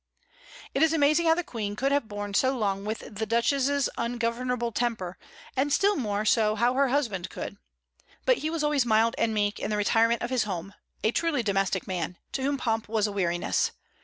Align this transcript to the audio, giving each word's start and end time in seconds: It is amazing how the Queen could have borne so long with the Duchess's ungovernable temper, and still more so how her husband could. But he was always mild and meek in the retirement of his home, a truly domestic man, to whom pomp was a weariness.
It 0.73 0.81
is 0.81 0.93
amazing 0.93 1.27
how 1.27 1.35
the 1.35 1.43
Queen 1.43 1.75
could 1.75 1.91
have 1.91 2.07
borne 2.07 2.33
so 2.33 2.57
long 2.57 2.85
with 2.85 3.03
the 3.17 3.27
Duchess's 3.27 3.87
ungovernable 3.99 4.71
temper, 4.71 5.15
and 5.55 5.71
still 5.71 5.95
more 5.95 6.25
so 6.25 6.55
how 6.55 6.73
her 6.73 6.87
husband 6.87 7.29
could. 7.29 7.57
But 8.25 8.39
he 8.39 8.49
was 8.49 8.63
always 8.63 8.83
mild 8.83 9.13
and 9.19 9.31
meek 9.31 9.59
in 9.59 9.69
the 9.69 9.77
retirement 9.77 10.23
of 10.23 10.31
his 10.31 10.45
home, 10.45 10.73
a 11.03 11.11
truly 11.11 11.43
domestic 11.43 11.85
man, 11.85 12.17
to 12.31 12.41
whom 12.41 12.57
pomp 12.57 12.89
was 12.89 13.05
a 13.05 13.11
weariness. 13.11 13.73